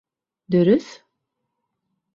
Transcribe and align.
Дөрөҫ? 0.55 0.89